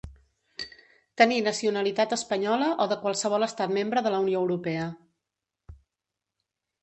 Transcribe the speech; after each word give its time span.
Tenir 1.21 1.35
nacionalitat 1.47 2.15
espanyola 2.15 2.69
o 2.85 2.87
de 2.93 2.97
qualsevol 3.03 3.47
estat 3.49 3.73
membre 3.75 4.03
de 4.07 4.13
la 4.15 4.21
Unió 4.25 4.41
Europea. 4.47 4.87